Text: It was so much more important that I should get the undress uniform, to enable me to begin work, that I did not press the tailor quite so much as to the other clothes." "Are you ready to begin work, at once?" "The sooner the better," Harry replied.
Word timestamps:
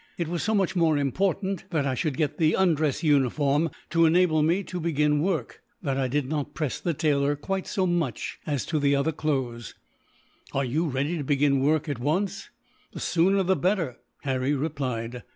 It 0.17 0.27
was 0.27 0.41
so 0.41 0.55
much 0.55 0.75
more 0.75 0.97
important 0.97 1.65
that 1.69 1.85
I 1.85 1.93
should 1.93 2.17
get 2.17 2.39
the 2.39 2.55
undress 2.55 3.03
uniform, 3.03 3.69
to 3.91 4.07
enable 4.07 4.41
me 4.41 4.63
to 4.63 4.79
begin 4.79 5.21
work, 5.21 5.61
that 5.83 5.95
I 5.95 6.07
did 6.07 6.27
not 6.27 6.55
press 6.55 6.79
the 6.79 6.95
tailor 6.95 7.35
quite 7.35 7.67
so 7.67 7.85
much 7.85 8.39
as 8.47 8.65
to 8.65 8.79
the 8.79 8.95
other 8.95 9.11
clothes." 9.11 9.75
"Are 10.53 10.65
you 10.65 10.87
ready 10.87 11.19
to 11.19 11.23
begin 11.23 11.59
work, 11.59 11.87
at 11.87 11.99
once?" 11.99 12.49
"The 12.93 12.99
sooner 12.99 13.43
the 13.43 13.55
better," 13.55 13.97
Harry 14.23 14.55
replied. 14.55 15.21